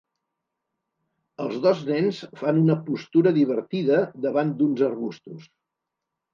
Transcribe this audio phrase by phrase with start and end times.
[1.45, 5.49] Els dos nens fan una postura divertida davant d'uns arbustos.